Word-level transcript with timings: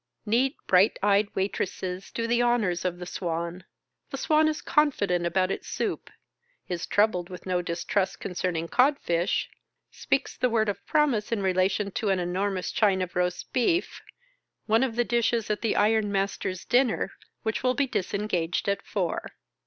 Neat 0.25 0.55
bright 0.65 0.97
eyed 1.03 1.27
waitresses 1.35 2.09
do 2.09 2.25
the 2.25 2.41
honours 2.41 2.83
of 2.85 2.97
the 2.97 3.05
Swan. 3.05 3.65
The 4.09 4.17
Swan 4.17 4.47
is 4.47 4.59
confident 4.59 5.27
about 5.27 5.51
its 5.51 5.67
soup, 5.67 6.09
is 6.67 6.87
troubled 6.87 7.29
with 7.29 7.45
no 7.45 7.61
distrust 7.61 8.19
concerning 8.19 8.67
cod 8.67 8.97
fish, 8.97 9.47
speaks 9.91 10.35
the 10.35 10.49
word 10.49 10.69
of 10.69 10.83
promise 10.87 11.31
in 11.31 11.43
relation 11.43 11.91
to 11.91 12.09
an 12.09 12.17
enormous 12.17 12.71
chine 12.71 13.03
of 13.03 13.15
roast 13.15 13.53
beef, 13.53 14.01
one 14.65 14.81
of 14.81 14.95
the 14.95 15.03
dishes 15.05 15.51
at" 15.51 15.61
the 15.61 15.75
Ironmasters' 15.75 16.67
dinner," 16.67 17.11
which 17.43 17.61
will 17.61 17.75
be 17.75 17.85
disengaged 17.85 18.67
at 18.67 18.81
four. 18.81 19.33